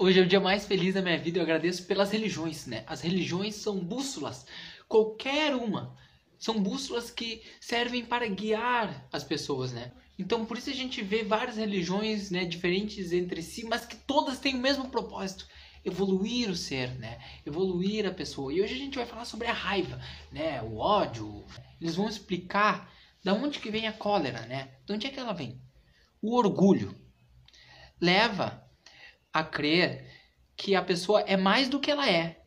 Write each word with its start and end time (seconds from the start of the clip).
Hoje 0.00 0.20
é 0.20 0.22
o 0.22 0.28
dia 0.28 0.38
mais 0.38 0.64
feliz 0.64 0.94
da 0.94 1.02
minha 1.02 1.18
vida. 1.18 1.40
Eu 1.40 1.42
agradeço 1.42 1.84
pelas 1.84 2.12
religiões, 2.12 2.66
né? 2.66 2.84
As 2.86 3.00
religiões 3.00 3.56
são 3.56 3.80
bússolas, 3.80 4.46
qualquer 4.86 5.56
uma. 5.56 5.96
São 6.38 6.62
bússolas 6.62 7.10
que 7.10 7.42
servem 7.60 8.04
para 8.04 8.28
guiar 8.28 9.08
as 9.12 9.24
pessoas, 9.24 9.72
né? 9.72 9.90
Então, 10.16 10.46
por 10.46 10.56
isso 10.56 10.70
a 10.70 10.72
gente 10.72 11.02
vê 11.02 11.24
várias 11.24 11.56
religiões, 11.56 12.30
né, 12.30 12.44
diferentes 12.44 13.12
entre 13.12 13.42
si, 13.42 13.64
mas 13.64 13.84
que 13.84 13.96
todas 13.96 14.38
têm 14.38 14.54
o 14.54 14.60
mesmo 14.60 14.88
propósito, 14.88 15.48
evoluir 15.84 16.48
o 16.48 16.54
ser, 16.54 16.96
né? 16.96 17.18
Evoluir 17.44 18.06
a 18.06 18.14
pessoa. 18.14 18.52
E 18.52 18.62
hoje 18.62 18.74
a 18.74 18.78
gente 18.78 18.98
vai 18.98 19.06
falar 19.06 19.24
sobre 19.24 19.48
a 19.48 19.52
raiva, 19.52 20.00
né? 20.30 20.62
O 20.62 20.76
ódio. 20.76 21.44
Eles 21.80 21.96
vão 21.96 22.08
explicar 22.08 22.88
da 23.24 23.34
onde 23.34 23.58
que 23.58 23.68
vem 23.68 23.88
a 23.88 23.92
cólera, 23.92 24.42
né? 24.42 24.68
De 24.86 24.92
onde 24.92 25.08
é 25.08 25.10
que 25.10 25.18
ela 25.18 25.32
vem? 25.32 25.60
O 26.22 26.36
orgulho 26.36 26.94
leva 28.00 28.67
a 29.38 29.44
crer 29.44 30.06
que 30.56 30.74
a 30.74 30.82
pessoa 30.82 31.20
é 31.20 31.36
mais 31.36 31.68
do 31.68 31.78
que 31.78 31.90
ela 31.90 32.10
é, 32.10 32.42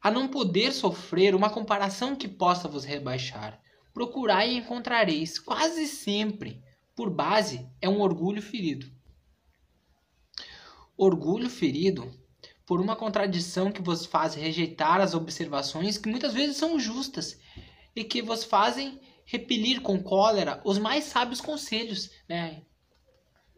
a 0.00 0.10
não 0.10 0.28
poder 0.28 0.72
sofrer 0.72 1.34
uma 1.34 1.50
comparação 1.50 2.14
que 2.14 2.28
possa 2.28 2.68
vos 2.68 2.84
rebaixar. 2.84 3.60
Procurai 3.92 4.50
e 4.50 4.56
encontrareis, 4.58 5.38
quase 5.38 5.86
sempre, 5.86 6.62
por 6.94 7.10
base, 7.10 7.68
é 7.80 7.88
um 7.88 8.00
orgulho 8.00 8.40
ferido. 8.40 8.90
Orgulho 10.96 11.50
ferido 11.50 12.12
por 12.64 12.80
uma 12.80 12.94
contradição 12.94 13.72
que 13.72 13.82
vos 13.82 14.06
faz 14.06 14.34
rejeitar 14.34 15.00
as 15.00 15.14
observações 15.14 15.98
que 15.98 16.08
muitas 16.08 16.34
vezes 16.34 16.56
são 16.56 16.78
justas 16.78 17.38
e 17.96 18.04
que 18.04 18.20
vos 18.20 18.44
fazem 18.44 19.00
repelir 19.24 19.80
com 19.80 20.02
cólera 20.02 20.60
os 20.64 20.78
mais 20.78 21.04
sábios 21.04 21.40
conselhos, 21.40 22.10
né? 22.28 22.62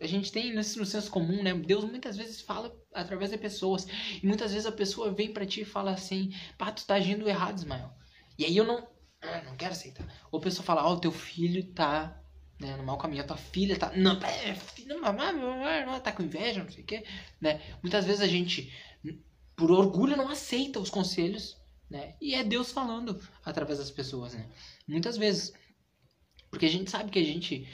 A 0.00 0.06
gente 0.06 0.32
tem 0.32 0.54
no 0.54 0.64
senso 0.64 1.10
comum, 1.10 1.42
né? 1.42 1.52
Deus 1.54 1.84
muitas 1.84 2.16
vezes 2.16 2.40
fala 2.40 2.74
através 2.94 3.30
de 3.30 3.38
pessoas. 3.38 3.86
E 4.22 4.26
muitas 4.26 4.52
vezes 4.52 4.66
a 4.66 4.72
pessoa 4.72 5.12
vem 5.12 5.32
para 5.32 5.46
ti 5.46 5.60
e 5.60 5.64
fala 5.64 5.92
assim: 5.92 6.32
pá, 6.56 6.72
tu 6.72 6.86
tá 6.86 6.94
agindo 6.94 7.28
errado, 7.28 7.58
Ismael. 7.58 7.92
E 8.38 8.44
aí 8.44 8.56
eu 8.56 8.64
não, 8.64 8.88
ah, 9.20 9.42
não 9.42 9.56
quero 9.56 9.72
aceitar. 9.72 10.06
Ou 10.32 10.40
a 10.40 10.42
pessoa 10.42 10.64
fala: 10.64 10.86
ó, 10.86 10.94
oh, 10.94 11.00
teu 11.00 11.12
filho 11.12 11.72
tá 11.74 12.20
né, 12.60 12.76
no 12.76 12.82
mau 12.82 12.98
caminho, 12.98 13.22
a 13.22 13.26
tua 13.26 13.36
filha 13.36 13.78
tá. 13.78 13.92
Não, 13.96 14.18
é, 14.22 14.54
filha, 14.54 14.96
não, 14.96 16.00
tá 16.00 16.12
com 16.12 16.22
inveja, 16.22 16.62
não 16.62 16.70
sei 16.70 16.84
o 16.84 16.86
quê. 16.86 17.04
Né? 17.40 17.60
Muitas 17.82 18.04
vezes 18.04 18.20
a 18.20 18.26
gente, 18.26 18.72
por 19.56 19.70
orgulho, 19.70 20.16
não 20.16 20.28
aceita 20.28 20.78
os 20.78 20.90
conselhos. 20.90 21.58
Né? 21.88 22.14
E 22.20 22.34
é 22.34 22.44
Deus 22.44 22.70
falando 22.70 23.20
através 23.44 23.78
das 23.78 23.90
pessoas, 23.90 24.34
né? 24.34 24.48
Muitas 24.86 25.16
vezes. 25.16 25.52
Porque 26.48 26.66
a 26.66 26.70
gente 26.70 26.90
sabe 26.90 27.10
que 27.10 27.18
a 27.18 27.24
gente 27.24 27.68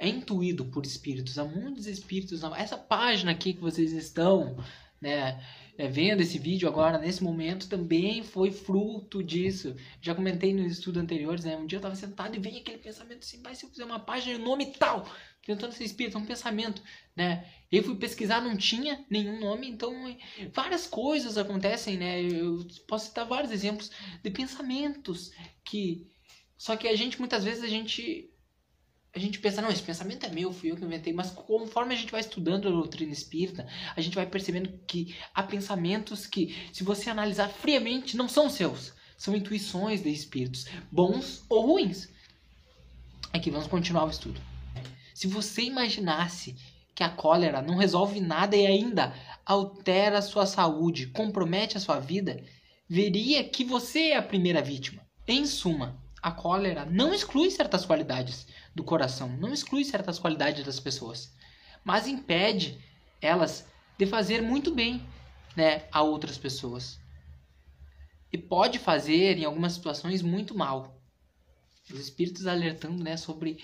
é 0.00 0.08
intuído 0.08 0.64
por 0.64 0.86
espíritos, 0.86 1.38
há 1.38 1.44
muitos 1.44 1.86
espíritos. 1.86 2.42
Essa 2.56 2.78
página 2.78 3.32
aqui 3.32 3.52
que 3.52 3.60
vocês 3.60 3.92
estão 3.92 4.56
né, 4.98 5.44
é, 5.76 5.86
vendo 5.88 6.22
esse 6.22 6.38
vídeo 6.38 6.66
agora, 6.66 6.96
nesse 6.96 7.22
momento, 7.22 7.68
também 7.68 8.22
foi 8.22 8.50
fruto 8.50 9.22
disso. 9.22 9.76
Já 10.00 10.14
comentei 10.14 10.54
nos 10.54 10.72
estudos 10.72 11.02
anteriores, 11.02 11.44
né? 11.44 11.54
Um 11.54 11.66
dia 11.66 11.76
eu 11.76 11.80
estava 11.80 11.94
sentado 11.94 12.34
e 12.34 12.40
vem 12.40 12.58
aquele 12.58 12.78
pensamento 12.78 13.18
assim, 13.18 13.42
vai 13.42 13.54
se 13.54 13.66
eu 13.66 13.68
fizer 13.68 13.84
uma 13.84 14.00
página, 14.00 14.38
nome 14.38 14.72
tal, 14.72 15.06
tentando 15.44 15.74
ser 15.74 15.84
espírito, 15.84 16.16
é 16.16 16.20
um 16.20 16.24
pensamento, 16.26 16.82
né? 17.14 17.46
Eu 17.70 17.82
fui 17.82 17.94
pesquisar, 17.96 18.40
não 18.40 18.56
tinha 18.56 19.04
nenhum 19.10 19.38
nome, 19.38 19.68
então 19.68 19.92
várias 20.54 20.86
coisas 20.86 21.36
acontecem, 21.36 21.98
né? 21.98 22.22
Eu 22.22 22.66
posso 22.88 23.08
citar 23.08 23.26
vários 23.26 23.52
exemplos 23.52 23.90
de 24.22 24.30
pensamentos 24.30 25.30
que... 25.62 26.06
Só 26.56 26.74
que 26.74 26.88
a 26.88 26.96
gente, 26.96 27.18
muitas 27.18 27.44
vezes, 27.44 27.62
a 27.62 27.68
gente 27.68 28.30
a 29.14 29.18
gente 29.18 29.40
pensa, 29.40 29.60
não, 29.60 29.70
esse 29.70 29.82
pensamento 29.82 30.24
é 30.24 30.30
meu, 30.30 30.52
fui 30.52 30.70
eu 30.70 30.76
que 30.76 30.84
inventei, 30.84 31.12
mas 31.12 31.30
conforme 31.30 31.94
a 31.94 31.96
gente 31.96 32.12
vai 32.12 32.20
estudando 32.20 32.68
a 32.68 32.70
doutrina 32.70 33.12
espírita, 33.12 33.66
a 33.96 34.00
gente 34.00 34.14
vai 34.14 34.24
percebendo 34.24 34.70
que 34.86 35.16
há 35.34 35.42
pensamentos 35.42 36.26
que, 36.26 36.56
se 36.72 36.84
você 36.84 37.10
analisar 37.10 37.48
friamente, 37.48 38.16
não 38.16 38.28
são 38.28 38.48
seus, 38.48 38.92
são 39.18 39.34
intuições 39.34 40.02
de 40.02 40.10
espíritos, 40.10 40.66
bons 40.92 41.44
ou 41.48 41.66
ruins. 41.66 42.08
Aqui, 43.32 43.50
vamos 43.50 43.66
continuar 43.66 44.04
o 44.04 44.10
estudo. 44.10 44.40
Se 45.12 45.26
você 45.26 45.62
imaginasse 45.62 46.56
que 46.94 47.02
a 47.02 47.08
cólera 47.08 47.60
não 47.60 47.76
resolve 47.76 48.20
nada 48.20 48.56
e 48.56 48.66
ainda 48.66 49.14
altera 49.44 50.18
a 50.18 50.22
sua 50.22 50.46
saúde, 50.46 51.08
compromete 51.08 51.76
a 51.76 51.80
sua 51.80 51.98
vida, 51.98 52.42
veria 52.88 53.42
que 53.42 53.64
você 53.64 54.10
é 54.10 54.16
a 54.16 54.22
primeira 54.22 54.62
vítima. 54.62 55.02
Em 55.26 55.46
suma, 55.46 56.00
a 56.22 56.30
cólera 56.30 56.84
não 56.84 57.14
exclui 57.14 57.50
certas 57.50 57.84
qualidades 57.84 58.46
do 58.74 58.84
coração, 58.84 59.28
não 59.28 59.52
exclui 59.52 59.84
certas 59.84 60.18
qualidades 60.18 60.64
das 60.64 60.78
pessoas, 60.78 61.34
mas 61.84 62.06
impede 62.06 62.78
elas 63.20 63.66
de 63.98 64.06
fazer 64.06 64.40
muito 64.40 64.74
bem 64.74 65.06
né, 65.56 65.84
a 65.92 66.02
outras 66.02 66.38
pessoas. 66.38 66.98
E 68.32 68.38
pode 68.38 68.78
fazer, 68.78 69.38
em 69.38 69.44
algumas 69.44 69.72
situações, 69.72 70.22
muito 70.22 70.56
mal. 70.56 71.02
Os 71.92 71.98
espíritos 71.98 72.46
alertando 72.46 73.02
né, 73.02 73.16
sobre. 73.16 73.62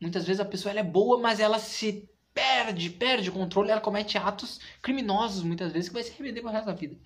Muitas 0.00 0.26
vezes 0.26 0.40
a 0.40 0.44
pessoa 0.44 0.72
ela 0.72 0.80
é 0.80 0.84
boa, 0.84 1.18
mas 1.18 1.38
ela 1.38 1.58
se 1.58 2.08
perde, 2.34 2.90
perde 2.90 3.30
o 3.30 3.32
controle, 3.32 3.70
ela 3.70 3.80
comete 3.80 4.18
atos 4.18 4.60
criminosos, 4.82 5.42
muitas 5.42 5.72
vezes, 5.72 5.88
que 5.88 5.94
vai 5.94 6.02
se 6.02 6.10
arrepender 6.10 6.42
pro 6.42 6.50
resto 6.50 6.66
da 6.66 6.74
vida. 6.74 6.98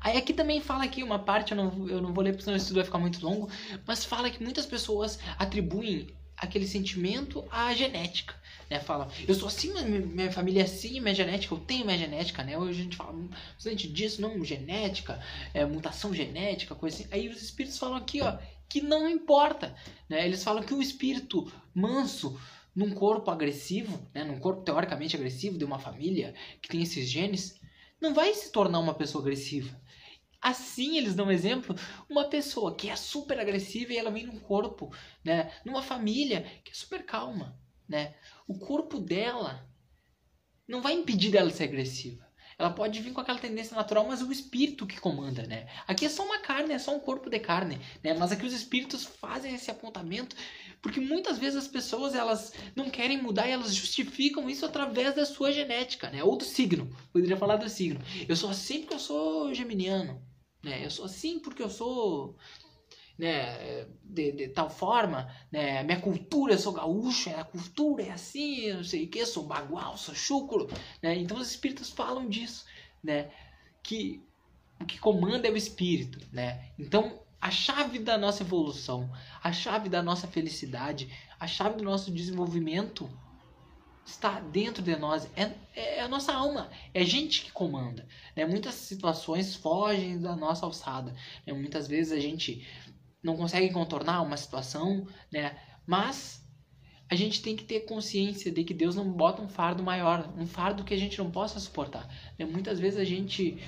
Aí 0.00 0.16
aqui 0.16 0.32
também 0.32 0.60
fala 0.60 0.84
aqui 0.84 1.02
uma 1.02 1.18
parte, 1.18 1.52
eu 1.52 1.56
não, 1.56 1.88
eu 1.88 2.00
não 2.00 2.12
vou 2.12 2.22
ler 2.22 2.32
porque 2.32 2.44
senão 2.44 2.54
o 2.54 2.58
estudo 2.58 2.76
vai 2.76 2.84
ficar 2.84 2.98
muito 2.98 3.24
longo, 3.24 3.48
mas 3.86 4.04
fala 4.04 4.30
que 4.30 4.42
muitas 4.42 4.66
pessoas 4.66 5.18
atribuem 5.38 6.08
aquele 6.36 6.66
sentimento 6.66 7.44
à 7.50 7.72
genética, 7.74 8.34
né? 8.68 8.78
Fala, 8.78 9.08
eu 9.26 9.34
sou 9.34 9.48
assim, 9.48 9.72
minha 9.82 10.30
família 10.30 10.60
é 10.60 10.64
assim, 10.64 11.00
minha 11.00 11.14
genética, 11.14 11.54
eu 11.54 11.58
tenho 11.58 11.86
minha 11.86 11.96
genética, 11.96 12.42
né? 12.44 12.58
Hoje 12.58 12.80
a 12.80 12.82
gente 12.82 12.96
fala 12.96 13.12
bastante 13.54 13.88
disso, 13.88 14.20
não 14.20 14.44
genética, 14.44 15.20
é, 15.54 15.64
mutação 15.64 16.14
genética, 16.14 16.74
coisa 16.74 16.96
assim. 16.96 17.08
Aí 17.10 17.28
os 17.28 17.42
espíritos 17.42 17.78
falam 17.78 17.96
aqui, 17.96 18.20
ó, 18.20 18.36
que 18.68 18.82
não 18.82 19.08
importa, 19.08 19.74
né? 20.08 20.26
Eles 20.26 20.44
falam 20.44 20.62
que 20.62 20.74
o 20.74 20.82
espírito 20.82 21.50
manso 21.74 22.38
num 22.74 22.90
corpo 22.90 23.30
agressivo, 23.30 23.98
né? 24.12 24.22
Num 24.22 24.38
corpo 24.38 24.62
teoricamente 24.62 25.16
agressivo 25.16 25.56
de 25.56 25.64
uma 25.64 25.78
família 25.78 26.34
que 26.60 26.68
tem 26.68 26.82
esses 26.82 27.08
genes, 27.08 27.58
não 28.00 28.14
vai 28.14 28.34
se 28.34 28.50
tornar 28.52 28.78
uma 28.78 28.94
pessoa 28.94 29.22
agressiva. 29.22 29.80
Assim, 30.40 30.96
eles 30.96 31.14
dão 31.14 31.26
um 31.26 31.30
exemplo, 31.30 31.74
uma 32.08 32.28
pessoa 32.28 32.76
que 32.76 32.88
é 32.88 32.96
super 32.96 33.38
agressiva 33.40 33.92
e 33.92 33.96
ela 33.96 34.10
vem 34.10 34.26
num 34.26 34.38
corpo, 34.38 34.94
né, 35.24 35.52
numa 35.64 35.82
família 35.82 36.42
que 36.64 36.70
é 36.70 36.74
super 36.74 37.04
calma, 37.04 37.58
né? 37.88 38.14
O 38.46 38.58
corpo 38.58 39.00
dela 39.00 39.68
não 40.68 40.82
vai 40.82 40.92
impedir 40.92 41.30
dela 41.30 41.50
de 41.50 41.56
ser 41.56 41.64
agressiva. 41.64 42.25
Ela 42.58 42.70
pode 42.70 43.00
vir 43.02 43.12
com 43.12 43.20
aquela 43.20 43.38
tendência 43.38 43.76
natural, 43.76 44.06
mas 44.06 44.22
é 44.22 44.24
o 44.24 44.32
espírito 44.32 44.86
que 44.86 44.98
comanda, 44.98 45.46
né? 45.46 45.66
Aqui 45.86 46.06
é 46.06 46.08
só 46.08 46.24
uma 46.24 46.38
carne, 46.38 46.72
é 46.72 46.78
só 46.78 46.96
um 46.96 47.00
corpo 47.00 47.28
de 47.28 47.38
carne, 47.38 47.78
né? 48.02 48.14
Mas 48.14 48.32
aqui 48.32 48.46
os 48.46 48.54
espíritos 48.54 49.04
fazem 49.04 49.54
esse 49.54 49.70
apontamento 49.70 50.34
porque 50.80 51.00
muitas 51.00 51.38
vezes 51.38 51.56
as 51.56 51.68
pessoas 51.68 52.14
elas 52.14 52.52
não 52.74 52.88
querem 52.88 53.20
mudar 53.20 53.46
e 53.48 53.50
elas 53.50 53.74
justificam 53.74 54.48
isso 54.48 54.64
através 54.64 55.14
da 55.14 55.26
sua 55.26 55.52
genética, 55.52 56.08
né? 56.10 56.22
Ou 56.22 56.36
do 56.36 56.44
signo. 56.44 56.88
Poderia 57.12 57.36
falar 57.36 57.56
do 57.56 57.68
signo. 57.68 58.00
Eu 58.28 58.36
sou 58.36 58.48
assim 58.48 58.80
porque 58.80 58.94
eu 58.94 59.00
sou 59.00 59.52
geminiano, 59.52 60.22
né? 60.62 60.84
Eu 60.84 60.90
sou 60.90 61.04
assim 61.04 61.38
porque 61.38 61.62
eu 61.62 61.68
sou 61.70 62.36
né, 63.18 63.86
de, 64.04 64.32
de, 64.32 64.48
tal 64.48 64.68
forma, 64.68 65.30
né, 65.50 65.82
minha 65.82 66.00
cultura, 66.00 66.52
eu 66.54 66.58
sou 66.58 66.72
gaúcho, 66.72 67.30
a 67.30 67.44
cultura 67.44 68.02
é 68.02 68.10
assim, 68.10 68.72
não 68.72 68.84
sei 68.84 69.04
o 69.04 69.08
que, 69.08 69.24
sou 69.24 69.44
bagual, 69.44 69.96
sou 69.96 70.14
chucro, 70.14 70.68
né, 71.02 71.16
então 71.16 71.38
os 71.38 71.50
espíritos 71.50 71.90
falam 71.90 72.28
disso, 72.28 72.66
né, 73.02 73.30
que 73.82 74.22
o 74.80 74.84
que 74.84 74.98
comanda 74.98 75.48
é 75.48 75.50
o 75.50 75.56
espírito, 75.56 76.20
né, 76.32 76.70
então 76.78 77.20
a 77.40 77.50
chave 77.50 77.98
da 77.98 78.18
nossa 78.18 78.42
evolução, 78.42 79.10
a 79.42 79.52
chave 79.52 79.88
da 79.88 80.02
nossa 80.02 80.26
felicidade, 80.26 81.10
a 81.38 81.46
chave 81.46 81.76
do 81.76 81.84
nosso 81.84 82.10
desenvolvimento 82.10 83.08
está 84.04 84.38
dentro 84.38 84.82
de 84.82 84.96
nós, 84.96 85.28
é, 85.36 85.52
é 85.74 86.00
a 86.00 86.08
nossa 86.08 86.32
alma, 86.32 86.70
é 86.94 87.00
a 87.00 87.04
gente 87.04 87.42
que 87.42 87.50
comanda. 87.50 88.06
Né? 88.36 88.46
Muitas 88.46 88.74
situações 88.74 89.56
fogem 89.56 90.20
da 90.20 90.36
nossa 90.36 90.64
alçada. 90.64 91.12
Né? 91.44 91.52
Muitas 91.52 91.88
vezes 91.88 92.12
a 92.12 92.20
gente 92.20 92.66
não 93.22 93.36
consegue 93.36 93.72
contornar 93.72 94.22
uma 94.22 94.36
situação, 94.36 95.06
né? 95.32 95.56
mas 95.86 96.44
a 97.08 97.14
gente 97.14 97.40
tem 97.40 97.54
que 97.54 97.64
ter 97.64 97.80
consciência 97.80 98.50
de 98.50 98.64
que 98.64 98.74
Deus 98.74 98.96
não 98.96 99.10
bota 99.10 99.40
um 99.40 99.48
fardo 99.48 99.82
maior, 99.82 100.32
um 100.36 100.46
fardo 100.46 100.84
que 100.84 100.94
a 100.94 100.98
gente 100.98 101.18
não 101.18 101.30
possa 101.30 101.60
suportar. 101.60 102.08
Né? 102.38 102.44
Muitas 102.44 102.80
vezes 102.80 102.98
a 102.98 103.04
gente 103.04 103.58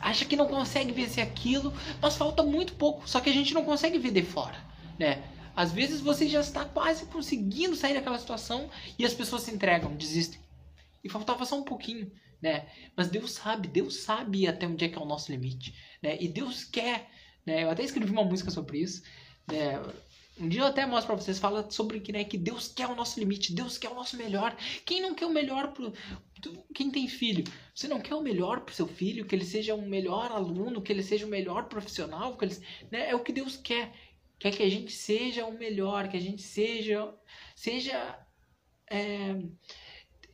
acha 0.00 0.24
que 0.24 0.36
não 0.36 0.46
consegue 0.46 0.92
vencer 0.92 1.22
aquilo, 1.22 1.72
mas 2.00 2.16
falta 2.16 2.42
muito 2.42 2.74
pouco, 2.74 3.08
só 3.08 3.20
que 3.20 3.30
a 3.30 3.32
gente 3.32 3.54
não 3.54 3.64
consegue 3.64 3.98
ver 3.98 4.12
de 4.12 4.22
fora, 4.22 4.56
né? 4.98 5.22
Às 5.54 5.72
vezes 5.72 6.00
você 6.00 6.26
já 6.28 6.40
está 6.40 6.64
quase 6.64 7.06
conseguindo 7.06 7.76
sair 7.76 7.94
daquela 7.94 8.18
situação 8.18 8.70
e 8.98 9.04
as 9.04 9.12
pessoas 9.12 9.42
se 9.42 9.50
entregam, 9.50 9.94
desistem. 9.94 10.40
E 11.04 11.08
faltava 11.10 11.44
só 11.44 11.58
um 11.58 11.64
pouquinho, 11.64 12.10
né? 12.40 12.66
Mas 12.96 13.08
Deus 13.08 13.32
sabe, 13.32 13.68
Deus 13.68 14.02
sabe 14.02 14.46
até 14.46 14.66
onde 14.66 14.84
é 14.84 14.88
que 14.88 14.96
é 14.96 15.00
o 15.00 15.06
nosso 15.06 15.30
limite, 15.30 15.74
né? 16.02 16.16
E 16.20 16.28
Deus 16.28 16.64
quer, 16.64 17.10
né? 17.46 17.64
Eu 17.64 17.70
até 17.70 17.82
escrevi 17.82 18.10
uma 18.10 18.24
música 18.24 18.50
sobre 18.50 18.78
isso, 18.78 19.02
né? 19.50 19.80
Um 20.40 20.48
dia 20.48 20.62
eu 20.62 20.66
até 20.66 20.86
mostro 20.86 21.08
para 21.08 21.22
vocês, 21.22 21.38
fala 21.38 21.70
sobre 21.70 22.00
que, 22.00 22.10
né, 22.10 22.24
que 22.24 22.38
Deus 22.38 22.66
quer 22.66 22.88
o 22.88 22.94
nosso 22.94 23.20
limite, 23.20 23.54
Deus 23.54 23.76
quer 23.76 23.90
o 23.90 23.94
nosso 23.94 24.16
melhor. 24.16 24.56
Quem 24.84 25.00
não 25.00 25.14
quer 25.14 25.26
o 25.26 25.32
melhor 25.32 25.72
pro 25.72 25.92
quem 26.74 26.90
tem 26.90 27.06
filho? 27.06 27.44
Você 27.74 27.86
não 27.86 28.00
quer 28.00 28.14
o 28.14 28.22
melhor 28.22 28.62
pro 28.62 28.74
seu 28.74 28.88
filho, 28.88 29.24
que 29.24 29.34
ele 29.34 29.44
seja 29.44 29.74
um 29.74 29.86
melhor 29.86 30.32
aluno, 30.32 30.82
que 30.82 30.92
ele 30.92 31.02
seja 31.02 31.24
o 31.24 31.28
um 31.28 31.30
melhor 31.30 31.68
profissional, 31.68 32.36
que 32.36 32.46
ele, 32.46 32.56
né, 32.90 33.10
é 33.10 33.14
o 33.14 33.22
que 33.22 33.32
Deus 33.32 33.56
quer. 33.56 33.92
Quer 34.38 34.50
que 34.50 34.62
a 34.62 34.70
gente 34.70 34.90
seja 34.90 35.46
o 35.46 35.56
melhor, 35.56 36.08
que 36.08 36.16
a 36.16 36.20
gente 36.20 36.42
seja 36.42 37.14
seja 37.54 38.18
é, 38.90 39.36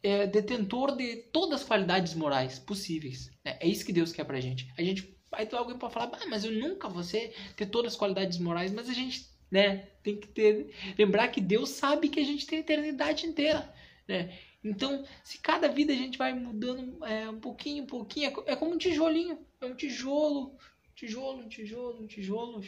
é, 0.02 0.26
detentor 0.26 0.96
de 0.96 1.16
todas 1.32 1.60
as 1.60 1.66
qualidades 1.66 2.14
morais 2.14 2.58
possíveis. 2.58 3.30
Né? 3.44 3.58
É 3.60 3.68
isso 3.68 3.84
que 3.84 3.92
Deus 3.92 4.12
quer 4.12 4.24
pra 4.24 4.40
gente. 4.40 4.72
A 4.78 4.82
gente 4.82 5.17
aí 5.32 5.48
alguém 5.52 5.78
pode 5.78 5.92
falar, 5.92 6.10
ah, 6.12 6.26
mas 6.28 6.44
eu 6.44 6.52
nunca 6.52 6.88
vou 6.88 7.02
ser, 7.02 7.34
ter 7.56 7.66
todas 7.66 7.92
as 7.92 7.98
qualidades 7.98 8.38
morais, 8.38 8.72
mas 8.72 8.88
a 8.88 8.92
gente 8.92 9.28
né? 9.50 9.88
Tem 10.02 10.16
que 10.16 10.28
ter, 10.28 10.74
lembrar 10.98 11.28
que 11.28 11.40
Deus 11.40 11.70
sabe 11.70 12.08
que 12.08 12.20
a 12.20 12.24
gente 12.24 12.46
tem 12.46 12.58
a 12.58 12.60
eternidade 12.60 13.26
inteira, 13.26 13.72
né? 14.06 14.36
Então, 14.62 15.04
se 15.22 15.38
cada 15.38 15.68
vida 15.68 15.92
a 15.92 15.96
gente 15.96 16.18
vai 16.18 16.32
mudando 16.32 17.04
é, 17.04 17.28
um 17.28 17.40
pouquinho, 17.40 17.84
um 17.84 17.86
pouquinho, 17.86 18.28
é, 18.46 18.52
é 18.52 18.56
como 18.56 18.74
um 18.74 18.78
tijolinho, 18.78 19.38
é 19.60 19.66
um 19.66 19.74
tijolo, 19.74 20.56
tijolo, 20.94 21.48
tijolo, 21.48 22.02
um 22.02 22.06
tijolo, 22.06 22.62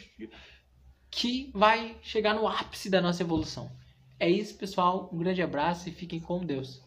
que 1.09 1.51
vai 1.53 1.97
chegar 2.01 2.33
no 2.33 2.47
ápice 2.47 2.89
da 2.89 3.01
nossa 3.01 3.21
evolução. 3.21 3.71
É 4.17 4.29
isso, 4.29 4.55
pessoal. 4.55 5.09
Um 5.11 5.17
grande 5.17 5.41
abraço 5.41 5.89
e 5.89 5.91
fiquem 5.91 6.19
com 6.19 6.45
Deus. 6.45 6.81